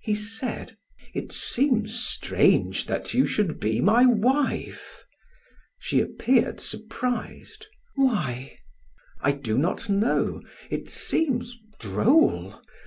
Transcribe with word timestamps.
He 0.00 0.14
said: 0.14 0.78
"It 1.12 1.30
seems 1.30 1.94
strange 2.02 2.86
that 2.86 3.12
you 3.12 3.26
should 3.26 3.60
be 3.60 3.82
my 3.82 4.06
wife." 4.06 5.04
She 5.78 6.00
appeared 6.00 6.58
surprised: 6.58 7.66
"Why?" 7.94 8.56
"I 9.20 9.32
do 9.32 9.58
not 9.58 9.90
know. 9.90 10.40
It 10.70 10.88
seems 10.88 11.58
droll. 11.80 12.62